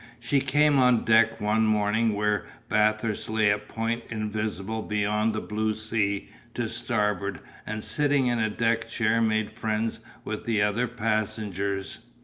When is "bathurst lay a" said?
2.69-3.59